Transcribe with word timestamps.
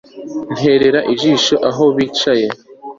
nterera 0.53 0.99
ijisho 1.13 1.55
aho 1.69 1.83
bicaye 1.95 2.47